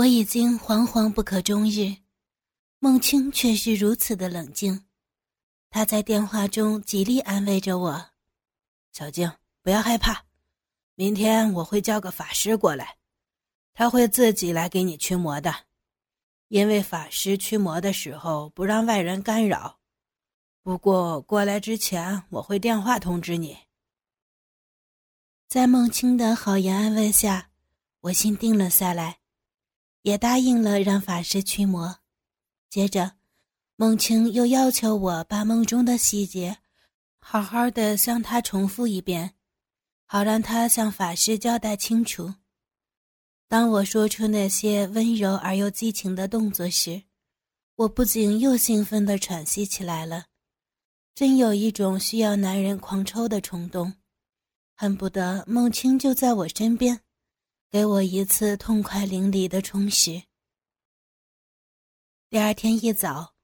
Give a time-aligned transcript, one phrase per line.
[0.00, 1.94] 我已经惶惶不可终日，
[2.78, 4.86] 孟青却是如此的冷静。
[5.68, 8.10] 他在电话中极力安慰着我
[8.92, 10.24] ：“小静，不要害怕，
[10.94, 12.96] 明天我会叫个法师过来，
[13.74, 15.54] 他会自己来给你驱魔的。
[16.48, 19.80] 因为法师驱魔的时候不让外人干扰。
[20.62, 23.54] 不过过来之前，我会电话通知你。”
[25.46, 27.50] 在孟青的好言安慰下，
[28.00, 29.19] 我心定了下来。
[30.02, 31.98] 也答应了让法师驱魔。
[32.68, 33.12] 接着，
[33.76, 36.58] 孟青又要求我把梦中的细节
[37.18, 39.34] 好好的向他重复一遍，
[40.06, 42.34] 好让他向法师交代清楚。
[43.48, 47.02] 当我说出那些温柔而又激情的动作时，
[47.74, 50.26] 我不仅又兴奋地喘息起来了，
[51.14, 53.92] 真有一种需要男人狂抽的冲动，
[54.76, 57.00] 恨不得孟青就在我身边。
[57.72, 60.24] 给我一次痛快淋漓的充实。
[62.28, 63.36] 第二天一早，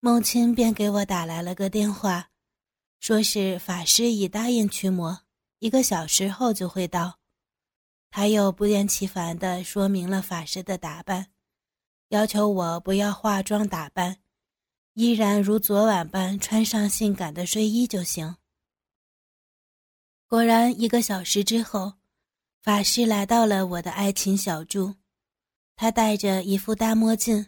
[0.00, 2.30] 孟青便给我打来了个电话，
[2.98, 5.22] 说是法师已答应驱魔，
[5.60, 7.20] 一个小时后就会到。
[8.10, 11.32] 他又不厌其烦地说明了法师的打扮，
[12.08, 14.18] 要求我不要化妆打扮，
[14.92, 18.36] 依然如昨晚般穿上性感的睡衣就行。
[20.26, 21.99] 果然，一个小时之后。
[22.62, 24.94] 法师来到了我的爱情小筑，
[25.76, 27.46] 他戴着一副大墨镜，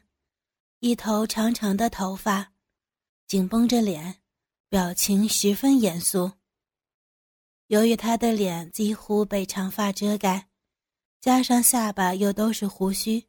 [0.79, 2.55] 一头长长的头发，
[3.27, 4.23] 紧绷着脸，
[4.71, 6.33] 表情十分严肃。
[7.67, 10.49] 由于他的脸几乎被长发遮盖，
[11.21, 13.29] 加上下巴又都是胡须，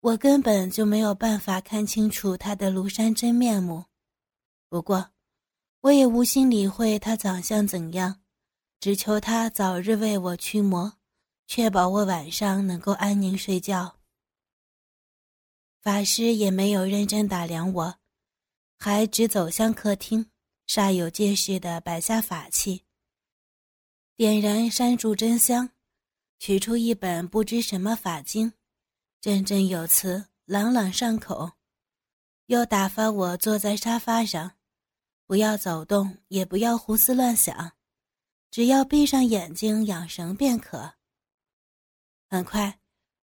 [0.00, 3.84] 我根本就没有办法看清楚他的庐山真面目。
[4.70, 5.10] 不过，
[5.82, 8.23] 我也无心理会他长相怎样。
[8.84, 10.98] 只求他早日为我驱魔，
[11.46, 13.96] 确保我晚上能够安宁睡觉。
[15.80, 17.98] 法师也没有认真打量我，
[18.76, 20.30] 还只走向客厅，
[20.66, 22.84] 煞有介事地摆下法器，
[24.16, 25.70] 点燃山竹真香，
[26.38, 28.52] 取出一本不知什么法经，
[29.18, 31.52] 振振有词，朗朗上口，
[32.48, 34.58] 又打发我坐在沙发上，
[35.24, 37.73] 不要走动，也不要胡思乱想。
[38.54, 40.94] 只要闭上眼睛养神便可。
[42.30, 42.78] 很快，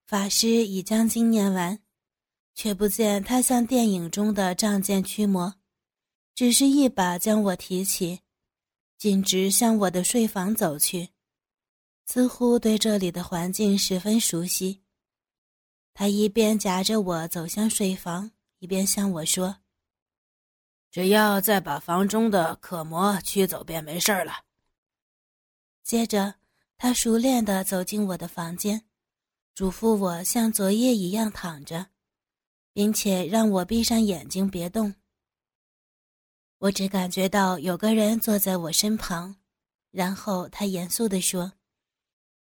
[0.05, 1.79] 法师已将经念完，
[2.53, 5.55] 却不见他像电影中的仗剑驱魔，
[6.35, 8.19] 只是一把将我提起，
[8.97, 11.11] 径直向我的睡房走去，
[12.05, 14.83] 似乎对这里的环境十分熟悉。
[15.93, 19.59] 他一边夹着我走向睡房，一边向我说
[20.91, 24.43] ：“只要再把房中的可魔驱走，便没事了。”
[25.83, 26.35] 接着，
[26.77, 28.83] 他熟练地走进我的房间，
[29.53, 31.87] 嘱咐我像昨夜一样躺着，
[32.71, 34.93] 并且让我闭上眼睛别动。
[36.59, 39.35] 我只感觉到有个人坐在我身旁，
[39.89, 41.51] 然后他严肃地说：“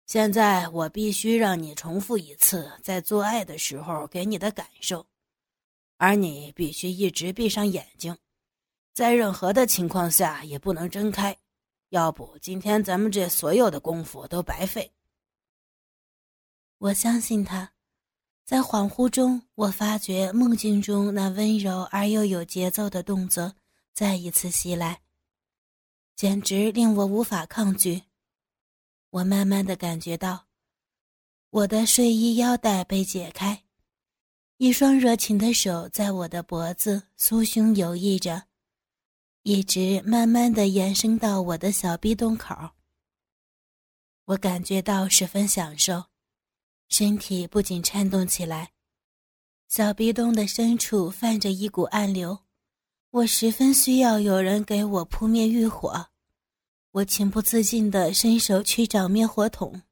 [0.07, 5.07] 现在我必须让你重复一次在做爱的时候给你的感受，
[5.99, 8.17] 而你必须一直闭上眼睛，
[8.95, 11.37] 在任何的情况下也不能睁开。”
[11.91, 14.93] 要不，今天咱们这所有的功夫都白费。
[16.79, 17.73] 我相信他，
[18.45, 23.55] 在恍惚中，我发觉梦境中那温柔而又有节奏的动作
[23.95, 25.01] 再一次袭来，
[26.15, 28.03] 简直令我无法抗拒。
[29.11, 30.47] 我慢慢的感觉到，
[31.51, 33.65] 我的睡衣腰带被解开，
[34.59, 38.48] 一双热情的手在我的脖子、酥胸游弋着。
[39.43, 42.55] 一直慢慢的延伸到我的小逼洞口，
[44.27, 46.05] 我感觉到十分享受，
[46.89, 48.73] 身体不仅颤动起来，
[49.69, 52.41] 小逼洞的深处泛着一股暗流，
[53.11, 56.09] 我十分需要有人给我扑灭欲火，
[56.91, 59.83] 我情不自禁的伸手去找灭火筒，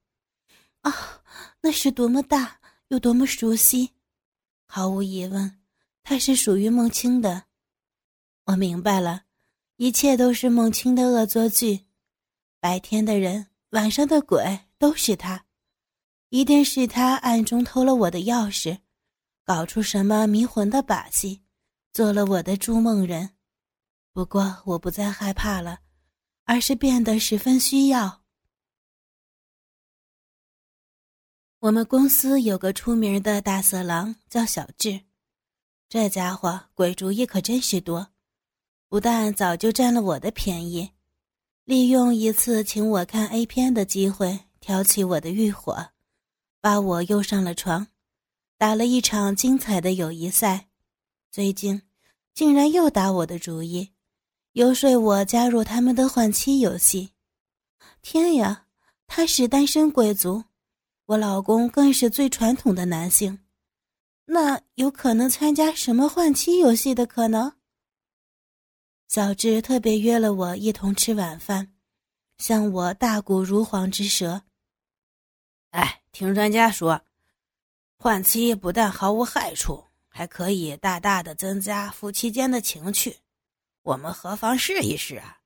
[0.82, 1.22] 啊，
[1.62, 3.92] 那是多么大，有多么熟悉，
[4.66, 5.60] 毫无疑问，
[6.02, 7.44] 它是属于孟青的，
[8.44, 9.25] 我明白了。
[9.76, 11.84] 一切都是孟青的恶作剧，
[12.60, 15.44] 白天的人，晚上的鬼，都是他，
[16.30, 18.78] 一定是他暗中偷了我的钥匙，
[19.44, 21.42] 搞出什么迷魂的把戏，
[21.92, 23.36] 做了我的筑梦人。
[24.14, 25.80] 不过我不再害怕了，
[26.44, 28.22] 而是变得十分需要。
[31.58, 35.02] 我们公司有个出名的大色狼，叫小智，
[35.86, 38.15] 这家伙鬼主意可真是多。
[38.88, 40.90] 不但早就占了我的便宜，
[41.64, 45.88] 利用一次请我看 A 片的机会挑起我的欲火，
[46.60, 47.88] 把我诱上了床，
[48.56, 50.68] 打了一场精彩的友谊赛，
[51.32, 51.82] 最近
[52.32, 53.90] 竟然又打我的主意，
[54.52, 57.10] 游说我加入他们的换妻游戏。
[58.02, 58.66] 天呀，
[59.08, 60.44] 他是单身贵族，
[61.06, 63.40] 我老公更是最传统的男性，
[64.26, 67.52] 那有可能参加什么换妻游戏的可能？
[69.08, 71.72] 小智特别约了我一同吃晚饭，
[72.38, 74.42] 向我大骨如簧之舌。
[75.70, 77.00] 哎，听专家说，
[77.96, 83.18] 换妻不但毫无害处，还可以大大的增加夫妻间的情趣。
[83.82, 85.38] 我们何妨试一试啊？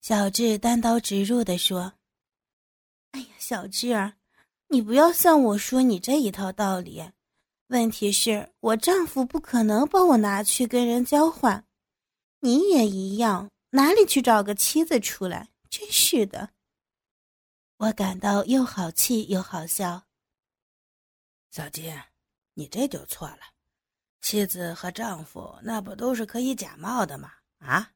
[0.00, 1.94] 小智单刀直入的说
[3.12, 4.14] ：“哎呀，小智儿，
[4.68, 7.12] 你不要向我说你这一套道理。
[7.68, 11.64] 问题是我丈夫不可能把我拿去跟人交换。”
[12.46, 15.48] 你也一样，哪里去找个妻子出来？
[15.68, 16.50] 真是的！
[17.78, 20.04] 我感到又好气又好笑。
[21.50, 22.00] 小金，
[22.54, 23.40] 你这就错了，
[24.20, 27.32] 妻子和丈夫那不都是可以假冒的吗？
[27.58, 27.94] 啊！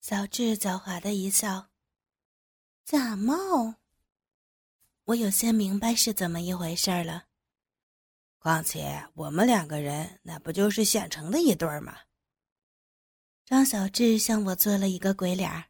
[0.00, 1.70] 小智狡猾的一笑，
[2.84, 3.74] 假冒？
[5.06, 7.24] 我有些明白是怎么一回事了。
[8.38, 11.98] 况且我们两个人那不就是现成的一对儿吗？
[13.46, 15.66] 张小智向我做了一个鬼脸儿，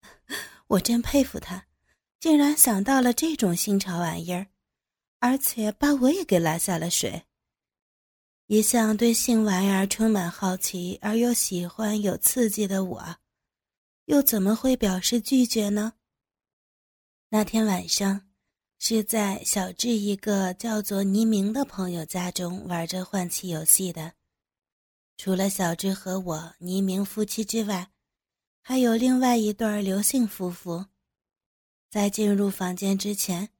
[0.68, 1.66] 我真佩服他，
[2.18, 4.46] 竟然想到了这种新潮玩意儿，
[5.20, 7.24] 而且把我也给拉下了水。
[8.46, 13.16] 一向对性玩意儿充满好奇而又喜欢有刺激的我，
[14.06, 15.92] 又怎么会表示拒绝呢？
[17.28, 18.28] 那天晚上，
[18.78, 24.14] 是在小智一个叫做倪明的朋友家中玩着换气游戏的。
[25.16, 27.90] 除了小智和我倪明夫妻之外，
[28.60, 30.86] 还有另外一对刘姓夫妇。
[31.90, 33.50] 在进入房间之前，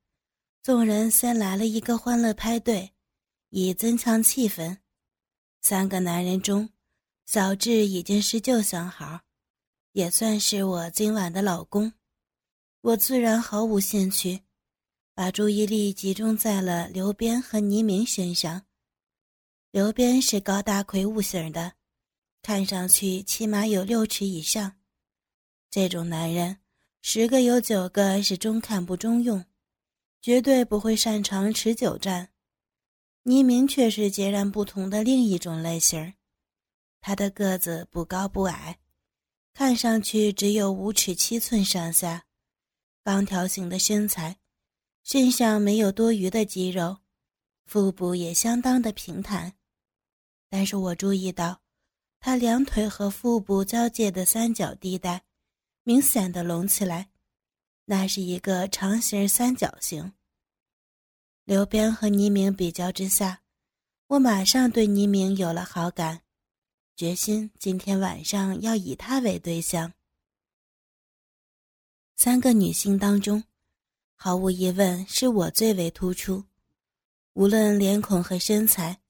[0.62, 2.92] 众人先来了一个欢乐派对，
[3.50, 4.78] 以增强气氛。
[5.60, 6.68] 三个男人中，
[7.26, 9.20] 小智已经是旧相好，
[9.92, 11.92] 也算是我今晚的老公。
[12.80, 14.40] 我自然毫无兴趣，
[15.14, 18.66] 把注意力集中在了刘边和倪明身上。
[19.74, 21.72] 刘边是高大魁梧型的，
[22.42, 24.76] 看上去起码有六尺以上。
[25.68, 26.58] 这种男人，
[27.02, 29.44] 十个有九个是中看不中用，
[30.22, 32.30] 绝对不会擅长持久战。
[33.24, 36.14] 倪明却是截然不同的另一种类型，
[37.00, 38.78] 他的个子不高不矮，
[39.52, 42.26] 看上去只有五尺七寸上下，
[43.02, 44.38] 钢条型的身材，
[45.02, 46.98] 身上没有多余的肌肉，
[47.66, 49.52] 腹部也相当的平坦。
[50.56, 51.62] 但是我注意到，
[52.20, 55.24] 他两腿和腹部交界的三角地带，
[55.82, 57.10] 明显的隆起来，
[57.86, 60.12] 那是一个长形三角形。
[61.42, 63.42] 刘边和倪明比较之下，
[64.06, 66.22] 我马上对倪明有了好感，
[66.94, 69.92] 决心今天晚上要以他为对象。
[72.14, 73.42] 三个女性当中，
[74.14, 76.44] 毫无疑问是我最为突出，
[77.32, 79.00] 无论脸孔和身材。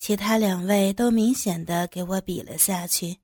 [0.00, 3.18] 其他两位都明显的给我比了下去，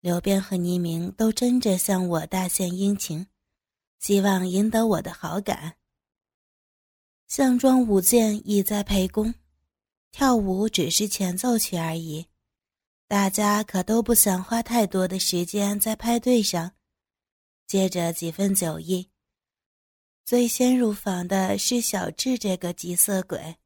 [0.00, 3.28] 刘边和倪明都争着向我大献殷勤，
[4.00, 5.76] 希望赢得我的好感。
[7.28, 9.32] 项庄舞剑意在沛公，
[10.10, 12.26] 跳舞只是前奏曲而已，
[13.06, 16.72] 大家可都不想花太多的时间在派对上。
[17.68, 19.10] 接着几分酒意，
[20.24, 23.57] 最先入房的是小智这个急色鬼。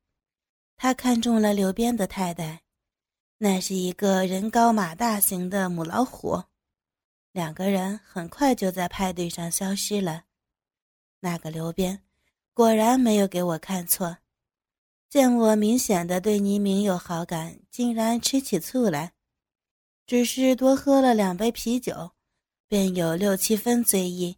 [0.77, 2.63] 他看中了刘边的太太，
[3.39, 6.43] 那是一个人高马大型的母老虎。
[7.33, 10.25] 两个人很快就在派对上消失了。
[11.21, 12.03] 那个刘边
[12.53, 14.19] 果然没有给我看错，
[15.09, 19.13] 见我明显的对倪明有好感，竟然吃起醋来。
[20.05, 22.11] 只是多喝了两杯啤酒，
[22.67, 24.37] 便有六七分醉意，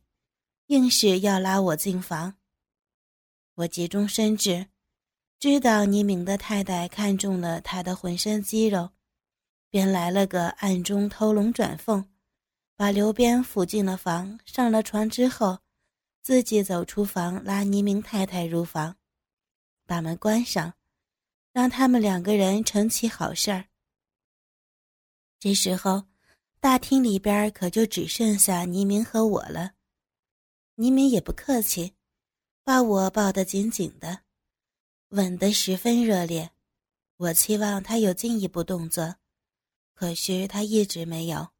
[0.67, 2.35] 硬是要拉我进房。
[3.55, 4.67] 我急中生智。
[5.39, 8.91] 知道倪明的太太看中了他的浑身肌肉，
[9.69, 12.09] 便来了个暗中偷龙转凤，
[12.77, 14.41] 把刘边扶进了房。
[14.47, 15.59] 上了床之后，
[16.23, 18.97] 自己走出房，拉倪明太太入房，
[19.85, 20.73] 把门关上，
[21.53, 23.67] 让他们两个人成起好事儿。
[25.39, 26.05] 这时候，
[26.59, 29.73] 大厅里边可就只剩下倪明和我了。
[30.77, 31.93] 倪明也不客气，
[32.65, 34.24] 把我抱得紧紧的。
[35.15, 36.51] 吻得十分热烈，
[37.19, 39.15] 我期望他有进一步动作，
[39.95, 41.51] 可是他一直没有。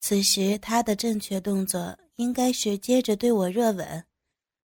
[0.00, 4.06] 此时他的正确动作应该是接着对我热吻，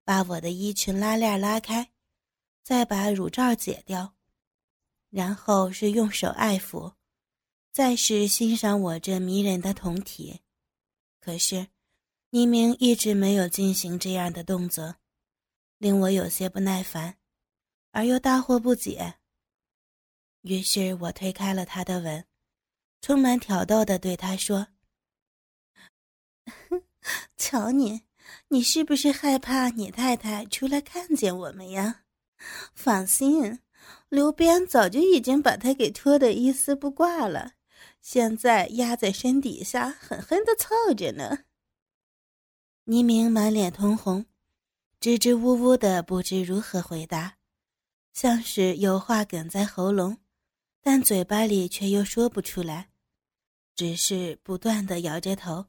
[0.04, 1.90] 把我的衣裙拉链拉开，
[2.62, 4.14] 再把乳罩解掉，
[5.10, 6.94] 然后是用手爱抚，
[7.70, 10.40] 再是欣赏我这迷人的酮体。
[11.20, 11.66] 可是，
[12.30, 14.96] 倪明一直没有进行这样的动作，
[15.76, 17.18] 令我有些不耐烦，
[17.98, 19.16] 而又大惑不解。
[20.42, 22.24] 于是我推开了他的吻，
[23.00, 24.68] 充满挑逗的对他说
[27.36, 28.02] ：“瞧你，
[28.46, 32.04] 你是不是害怕你太太出来看见我们呀？”
[32.72, 33.58] 放心，
[34.08, 37.54] 刘边早就已经把他给拖得一丝不挂了，
[38.00, 41.40] 现在压在身底下，狠狠的操着呢。
[42.84, 44.24] 倪明满脸通红，
[45.00, 47.37] 支支吾吾的，不知如何回答，
[48.20, 50.18] 像是有话哽在喉咙，
[50.82, 52.90] 但嘴巴里却又说不出来，
[53.76, 55.66] 只是不断的摇着头。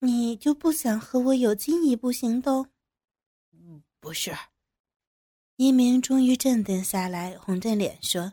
[0.00, 2.68] 你就不想和我有进一步行动？
[4.00, 4.36] 不是。
[5.54, 8.32] 一鸣终于镇定下来，红着脸说：“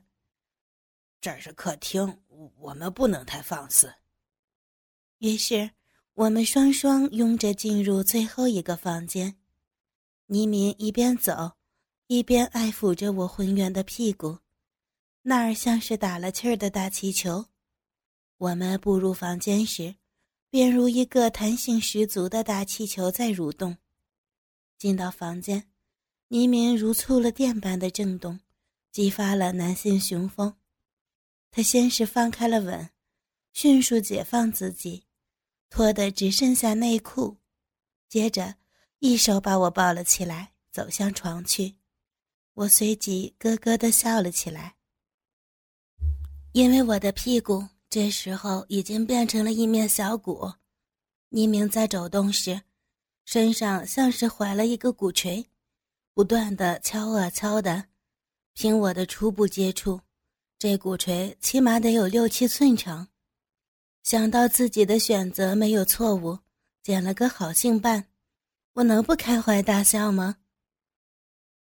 [1.21, 2.23] 这是客厅，
[2.57, 3.93] 我们不能太放肆。”
[5.21, 5.69] 于是，
[6.15, 9.37] 我们双双拥着进入最后一个房间。
[10.25, 11.51] 倪明一边走，
[12.11, 14.39] 一边爱抚着我浑圆的屁股，
[15.21, 17.45] 那儿像是打了气儿的大气球。
[18.37, 19.95] 我们步入房间时，
[20.49, 23.77] 便如一个弹性十足的大气球在蠕动。
[24.77, 25.69] 进到房间。
[26.27, 28.41] 黎明如触了电般的震动，
[28.91, 30.53] 激发了男性雄风。
[31.49, 32.89] 他先是放开了吻，
[33.53, 35.05] 迅速解放自己，
[35.69, 37.37] 脱得只剩下内裤，
[38.09, 38.55] 接着
[38.99, 41.75] 一手把我抱了起来，走向床去。
[42.61, 44.75] 我随即咯咯地笑了起来，
[46.51, 50.53] 因为我的屁股这时候已经变成了一面小鼓。
[51.29, 52.61] 黎明在走动时，
[53.25, 55.47] 身上像是怀了一个鼓槌。
[56.13, 57.85] 不断的敲啊敲的，
[58.53, 60.01] 凭我的初步接触，
[60.59, 63.07] 这鼓槌起码得有六七寸长。
[64.03, 66.37] 想到自己的选择没有错误，
[66.83, 68.05] 捡了个好性伴，
[68.73, 70.37] 我能不开怀大笑吗？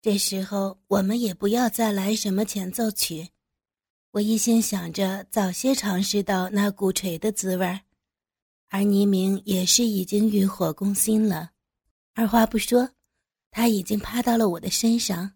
[0.02, 3.28] 这时候我们也不要再来什么前奏曲，
[4.12, 7.80] 我一心想着早些尝试到那鼓槌的滋味
[8.69, 11.52] 而倪明也是已经欲火攻心了。
[12.14, 12.90] 二话不说。
[13.52, 15.33] 他已经趴到了我的身上，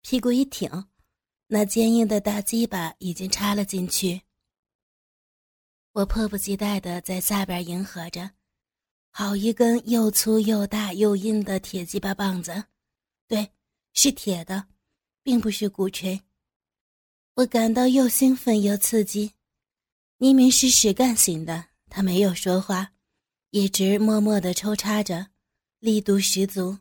[0.00, 0.86] 屁股一挺，
[1.48, 4.22] 那坚硬的大鸡巴已经插了进去。
[5.92, 8.30] 我迫不及待地在下边迎合着，
[9.10, 12.64] 好一根又粗又大又硬的铁鸡巴棒子，
[13.28, 13.50] 对，
[13.94, 14.66] 是铁的，
[15.22, 16.22] 并不是鼓槌。
[17.34, 19.32] 我感到又兴奋又刺激。
[20.18, 22.92] 倪明是实干型的，他没有说话，
[23.50, 25.28] 一直默默地抽插着，
[25.80, 26.78] 力度十足。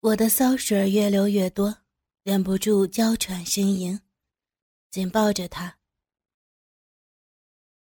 [0.00, 1.78] 我的骚水越流越多，
[2.22, 4.00] 忍不住娇喘呻吟，
[4.90, 5.78] 紧抱着他。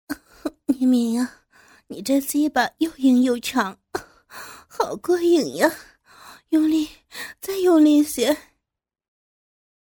[0.66, 1.46] 黎明啊，
[1.88, 3.78] 你这鸡巴又硬又长，
[4.68, 5.70] 好过瘾呀！
[6.50, 6.88] 用力，
[7.40, 8.36] 再用力些。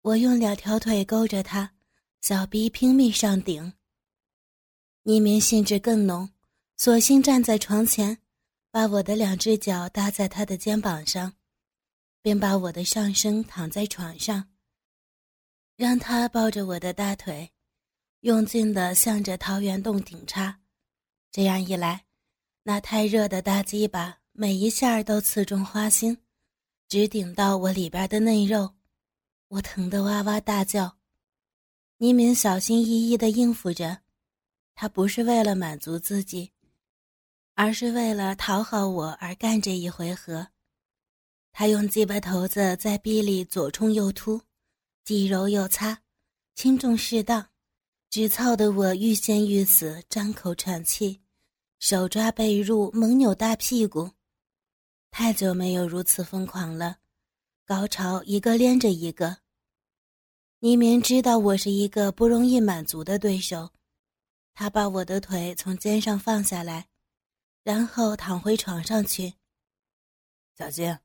[0.03, 1.75] 我用两条腿勾着他，
[2.21, 3.73] 小臂拼命上顶。
[5.03, 6.31] 黎明兴致更浓，
[6.77, 8.19] 索性站在床前，
[8.71, 11.35] 把我的两只脚搭在他的肩膀上。
[12.23, 14.51] 便把我的上身躺在床上，
[15.75, 17.51] 让他抱着我的大腿，
[18.21, 20.61] 用劲的向着桃源洞顶插。
[21.33, 22.05] 这样一来，
[22.63, 26.19] 那太热的大鸡巴每一下都刺中花心，
[26.91, 28.75] 直顶到我里边的内肉，
[29.47, 30.97] 我疼得哇哇大叫。
[31.99, 33.99] 倪敏小心翼翼地应付着，
[34.75, 36.51] 他不是为了满足自己，
[37.55, 40.49] 而是为了讨好我而干这一回合。
[41.53, 44.41] 他用鸡巴头子在臂里左冲右突，
[45.05, 45.97] 既揉又擦，
[46.57, 47.47] 轻重适当，
[48.11, 51.21] 直操得我欲仙欲死，张口喘气，
[51.79, 54.11] 手抓被褥，猛扭大屁股。
[55.11, 56.99] 太久没有如此疯狂了，
[57.65, 59.39] 高潮一个连着一个。
[60.61, 63.71] 倪明知道我是一个不容易满足的对手，
[64.55, 66.89] 他把我的腿从肩上放下来，
[67.63, 69.35] 然后躺回床上去。
[70.57, 70.99] 小金。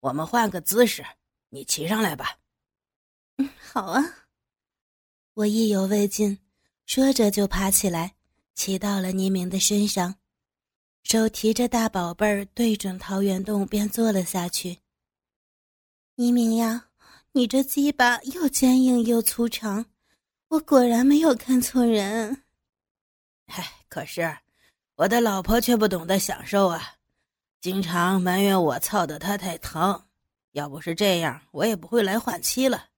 [0.00, 1.04] 我们换个姿势，
[1.48, 2.38] 你骑上来吧。
[3.38, 4.00] 嗯，好啊。
[5.34, 6.38] 我意犹未尽，
[6.86, 8.14] 说着就爬起来，
[8.54, 10.14] 骑到了倪明的身上，
[11.08, 14.78] 手提着大宝贝儿，对准桃源洞便坐了下去。
[16.16, 16.90] 倪明呀，
[17.32, 19.86] 你这鸡巴又坚硬又粗长，
[20.48, 22.44] 我果然没有看错人。
[23.46, 24.36] 唉，可是
[24.96, 26.96] 我的老婆却不懂得享受啊。
[27.62, 30.04] 经常埋怨我操的她太疼，
[30.52, 32.88] 要不是这样，我也不会来换妻了。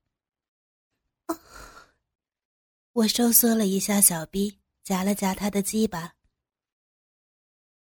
[2.92, 6.14] 我收缩了一下小臂，夹了夹他的鸡巴。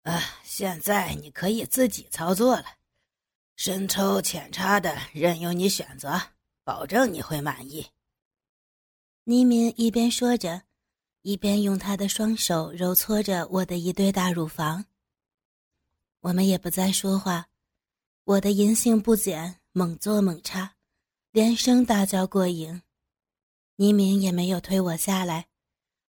[0.02, 2.64] 啊，现在你可以自己操作了，
[3.54, 6.21] 深抽浅插的任由你选择，
[6.64, 7.87] 保证你会满意。
[9.25, 10.62] 倪敏一边说着，
[11.23, 14.85] 一边用他的双手揉搓着我的一对大乳房。
[16.21, 17.49] 我们也不再说话，
[18.25, 20.75] 我的淫性不减，猛做猛插，
[21.30, 22.82] 连声大叫过瘾。
[23.76, 25.47] 倪敏也没有推我下来，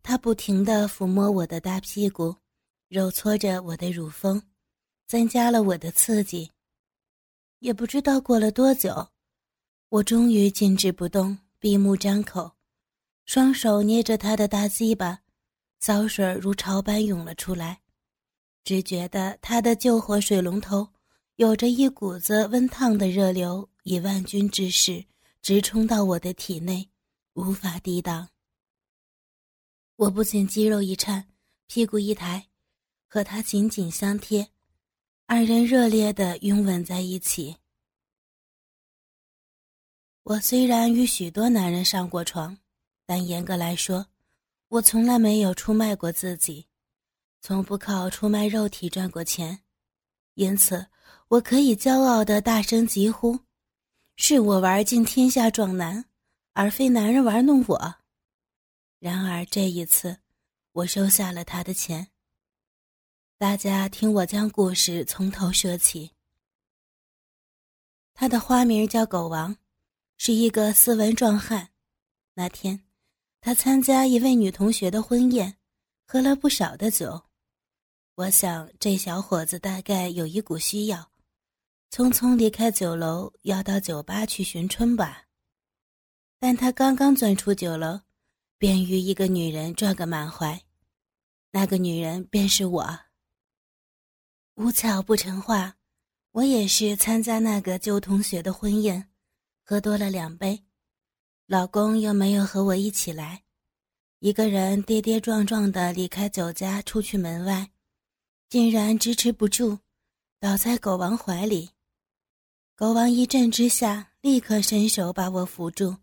[0.03, 2.37] 他不停地抚摸我的大屁股。
[2.89, 4.41] 揉搓着我的乳峰，
[5.07, 6.51] 增加了我的刺激。
[7.59, 9.09] 也不知道过了多久，
[9.89, 12.53] 我终于静止不动，闭目张口，
[13.25, 15.21] 双手捏着他的大鸡巴，
[15.81, 17.81] 骚水如潮般涌了出来。
[18.63, 20.89] 只觉得他的救火水龙头
[21.37, 25.05] 有着一股子温烫的热流，以万钧之势
[25.41, 26.89] 直冲到我的体内，
[27.35, 28.29] 无法抵挡。
[29.97, 31.29] 我不仅肌肉一颤，
[31.67, 32.49] 屁股一抬。
[33.17, 34.47] 和他紧紧相贴，
[35.25, 37.57] 二人热烈的拥吻在一起。
[40.25, 42.59] 我虽然与许多男人上过床，
[43.07, 44.07] 但严格来说，
[44.69, 46.67] 我从来没有出卖过自己，
[47.41, 49.61] 从不靠出卖肉体赚过钱，
[50.35, 50.87] 因此
[51.29, 53.41] 我可以骄傲的大声疾呼
[54.17, 56.05] ：“是我玩尽天下壮男，
[56.53, 57.95] 而非男人玩弄我。”
[59.01, 60.19] 然而这一次，
[60.73, 62.09] 我收下了他的钱。
[63.39, 66.11] 大家听我将故事从头说起。
[68.15, 69.55] 他的花名叫狗王，
[70.17, 71.69] 是一个斯文壮汉。
[72.33, 72.83] 那天，
[73.43, 75.55] 他参加一位女同学的婚宴，
[76.07, 77.25] 喝了不少的酒。
[78.15, 81.11] 我想这小伙子大概有一股需要，
[81.91, 85.27] 匆匆离开酒楼，要到酒吧去寻春吧。
[86.39, 88.01] 但他刚刚钻出酒楼，
[88.57, 90.59] 便与一个女人撞个满怀。
[91.51, 92.99] 那个女人便是我。
[94.57, 95.77] 无巧不成话，
[96.33, 99.11] 我也是参加那个旧同学的婚宴，
[99.63, 100.65] 喝多了两杯，
[101.47, 103.43] 老公又没有和我一起来，
[104.21, 107.71] 一个人跌跌撞撞的离开酒家，出去门外，
[108.49, 109.81] 竟然支持不住，
[110.41, 111.73] 倒在狗王怀里。
[112.75, 115.99] 狗王一震之下，立刻伸手把我扶住。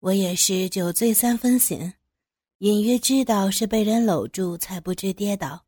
[0.00, 1.94] 我也是酒醉三分醒，
[2.58, 5.64] 隐约知道是被人搂住，才不知跌倒。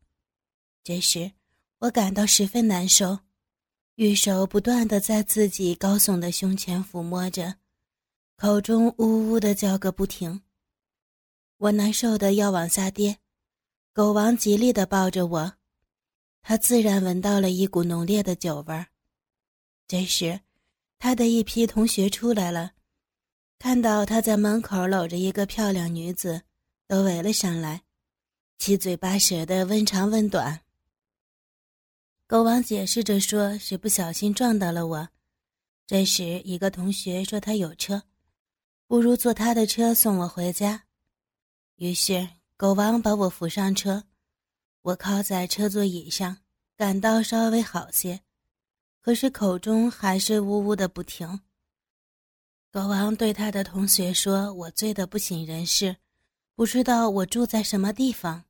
[0.83, 1.31] 这时。
[1.79, 3.19] 我感到十分难受，
[3.95, 7.55] 玉手不断的在自己高耸的胸前抚摸着，
[8.35, 10.41] 口中呜呜的叫个不停。
[11.57, 13.19] 我难受的要往下跌，
[13.93, 15.53] 狗王极力的抱着我，
[16.41, 18.87] 他自然闻到了一股浓烈的酒味儿。
[19.87, 20.41] 这时，
[20.97, 22.73] 他的一批同学出来了，
[23.57, 26.41] 看到他在门口搂着一个漂亮女子，
[26.87, 27.83] 都围了上来，
[28.57, 30.61] 七嘴八舌的问长问短。
[32.29, 35.09] 狗王解释着说：“是不小心撞到了我。”
[35.87, 38.03] 这时，一个同学说：“他有车，
[38.85, 40.83] 不如坐他的车送我回家。”
[41.77, 44.03] 于是，狗王把我扶上车，
[44.83, 46.37] 我靠在车座椅上，
[46.77, 48.21] 感到稍微好些，
[49.01, 51.41] 可是口中还是呜呜的不停。
[52.69, 55.97] 狗王对他的同学说：“我醉得不省人事，
[56.53, 58.43] 不知道我住在什么地方。”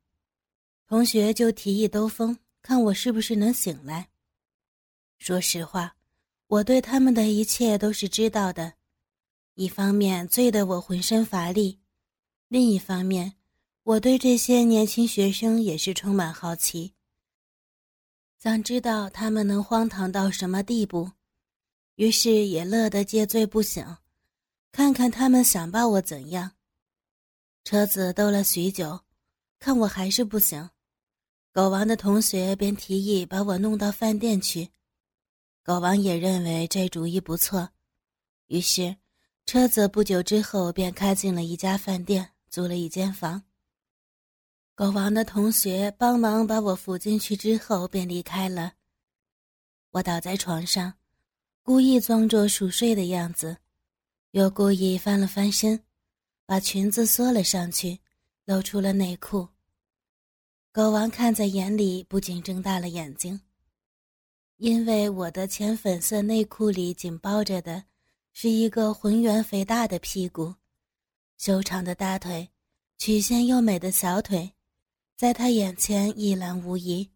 [0.86, 2.36] 同学就提议兜风。
[2.62, 4.08] 看我是不是能醒来。
[5.18, 5.96] 说实话，
[6.46, 8.74] 我对他们的一切都是知道的。
[9.54, 11.80] 一方面醉得我浑身乏力，
[12.48, 13.34] 另一方面，
[13.82, 16.94] 我对这些年轻学生也是充满好奇，
[18.38, 21.10] 想知道他们能荒唐到什么地步。
[21.96, 23.84] 于是也乐得借醉不醒，
[24.72, 26.52] 看看他们想把我怎样。
[27.64, 29.00] 车子兜了许久，
[29.58, 30.70] 看我还是不行。
[31.52, 34.70] 狗王的同学便提议把我弄到饭店去，
[35.64, 37.70] 狗王也认为这主意不错，
[38.46, 38.96] 于是
[39.46, 43.42] 车子不久之后便开进了一家饭店，租了一间房。
[44.76, 48.74] 狗王的同学帮忙把我扶进去之后便离开了。
[49.90, 50.94] 我倒在床上，
[51.64, 53.56] 故意装作熟睡的样子，
[54.30, 55.82] 又故意翻了翻身，
[56.46, 57.98] 把裙子缩了上去，
[58.44, 59.48] 露出了内裤。
[60.72, 63.40] 狗王看在眼里，不禁睁大了眼睛，
[64.58, 67.82] 因为我的浅粉色内裤里紧包着的，
[68.32, 70.54] 是一个浑圆肥大的屁股，
[71.38, 72.48] 修长的大腿，
[72.98, 74.52] 曲线优美的小腿，
[75.16, 77.10] 在他眼前一览无遗。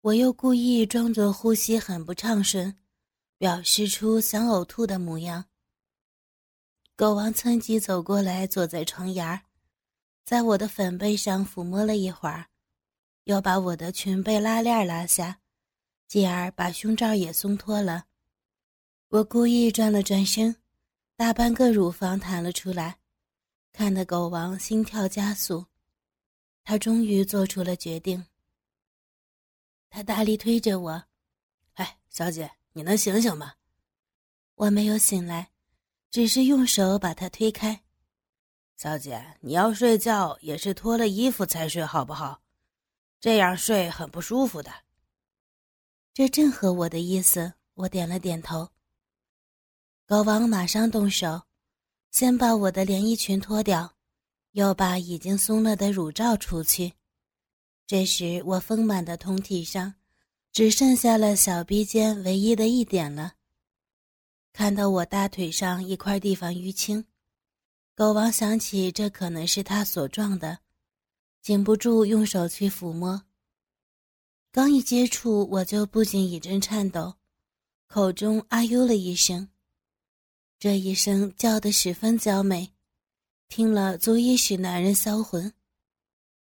[0.00, 2.76] 我又故意装作呼吸很不畅顺，
[3.38, 5.44] 表示出想呕吐的模样。
[6.96, 9.42] 狗王趁机走过来，坐在床沿儿，
[10.28, 12.50] 在我的粉背上抚摸了一会儿，
[13.24, 15.40] 又把我的裙被拉链拉下，
[16.06, 18.04] 继而把胸罩也松脱了。
[19.08, 20.54] 我故意转了转身，
[21.16, 22.98] 大半个乳房弹了出来，
[23.72, 25.64] 看得狗王心跳加速。
[26.62, 28.26] 他终于做出了决定。
[29.88, 31.04] 他大力推着我
[31.76, 33.54] ：“哎，小姐，你能醒醒吗？”
[34.56, 35.52] 我没有醒来，
[36.10, 37.80] 只是用手把他推开。
[38.78, 42.40] 小姐，你要睡觉也是脱了衣服才睡，好不好？
[43.18, 44.72] 这样睡很不舒服的。
[46.14, 48.68] 这正合我的意思，我点了点头。
[50.06, 51.42] 狗王马上动手，
[52.12, 53.96] 先把我的连衣裙脱掉。
[54.52, 56.92] 又把已经松了的乳罩除去，
[57.86, 59.94] 这时我丰满的胴体上
[60.52, 63.34] 只剩下了小臂间唯一的一点了。
[64.52, 67.04] 看到我大腿上一块地方淤青，
[67.98, 70.60] 狗王想起这可能是他所撞的，
[71.42, 73.24] 禁不住用手去抚摸。
[74.52, 77.16] 刚一接触，我就不禁一阵颤抖，
[77.88, 79.48] 口中啊呦了一声，
[80.60, 82.72] 这一声叫得十分娇美。
[83.48, 85.52] 听了足以使男人销魂，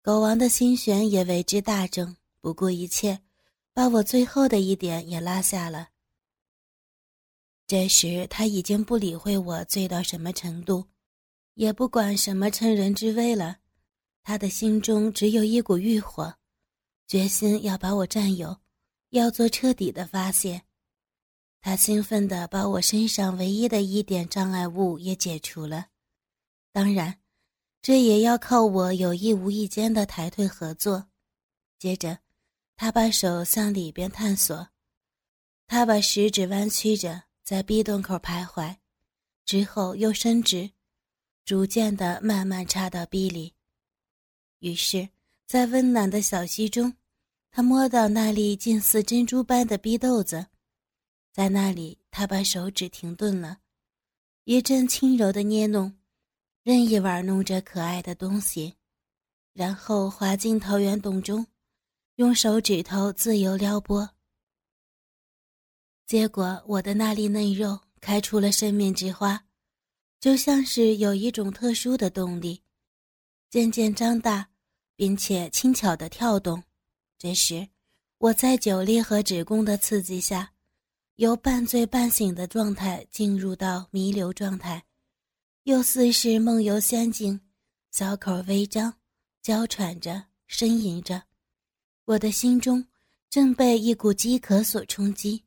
[0.02, 3.20] 狗王的心弦也为之大增，不顾一切，
[3.72, 5.90] 把我最后的一点也拉下了。
[7.68, 10.84] 这时他已经不理会我醉到什么程度，
[11.56, 13.60] 也不管什么趁人之危了，
[14.22, 16.36] 他的心中只有一股欲火，
[17.06, 18.60] 决心要把我占有，
[19.08, 20.62] 要做彻底的发泄。
[21.62, 25.86] 他兴奋地把我身上唯一的一点障碍物也解除了。
[26.72, 27.20] 当然，
[27.80, 31.08] 这也要靠我有意无意间的抬腿合作。
[31.78, 32.18] 接着，
[32.76, 34.68] 他把手向里边探索，
[35.66, 38.76] 他把食指弯曲着在逼洞口徘徊，
[39.46, 40.70] 之后又伸直，
[41.46, 43.54] 逐渐的慢慢插到壁里。
[44.58, 45.08] 于是，
[45.46, 46.92] 在温暖的小溪中，
[47.52, 50.48] 他摸到那粒近似珍珠般的逼豆子，
[51.32, 53.60] 在那里，他把手指停顿了，
[54.42, 55.96] 一阵轻柔的捏弄。
[56.64, 58.74] 任意玩弄着可爱的东西，
[59.52, 61.46] 然后滑进桃源洞中，
[62.16, 64.10] 用手指头自由撩拨。
[66.08, 69.45] 结果，我的那粒嫩肉开出了生命之花，
[70.26, 72.60] 就像是有一种特殊的动力，
[73.48, 74.48] 渐渐张大，
[74.96, 76.60] 并且轻巧的跳动。
[77.16, 77.68] 这时，
[78.18, 80.52] 我在酒力和子宫的刺激下，
[81.14, 84.82] 由半醉半醒的状态进入到弥留状态。
[85.62, 87.40] 又似是梦游仙境，
[87.92, 88.92] 小口微张，
[89.42, 91.22] 娇喘着，呻吟着。
[92.04, 92.84] 我的心中
[93.30, 95.44] 正被一股饥渴所冲击，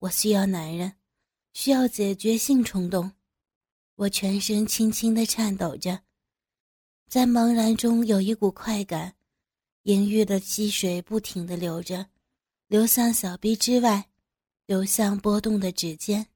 [0.00, 0.92] 我需要男人，
[1.54, 3.10] 需要解决性冲动。
[3.98, 6.00] 我全身轻轻地颤抖着，
[7.08, 9.16] 在茫然中有一股快感，
[9.82, 12.06] 淫欲的溪水不停地流着，
[12.68, 14.08] 流向小臂之外，
[14.66, 16.28] 流向波动的指尖。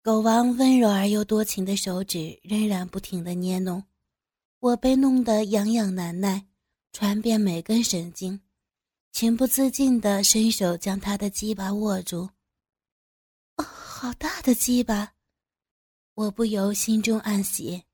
[0.00, 3.84] 狗王温柔而又多情的手指仍然不停地捏弄，
[4.60, 6.46] 我被弄得痒痒难耐，
[6.90, 8.40] 传遍每根神经，
[9.12, 12.30] 情不自禁地伸手将他的鸡巴握住。
[13.56, 15.12] 哦，好大的鸡巴！
[16.18, 17.87] 我不由心中暗喜。